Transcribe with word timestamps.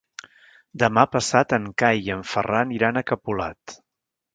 Demà 0.83 1.03
passat 1.17 1.55
en 1.59 1.69
Cai 1.85 2.03
i 2.09 2.13
en 2.17 2.27
Ferran 2.33 2.77
iran 2.81 2.99
a 3.05 3.09
Capolat. 3.15 3.83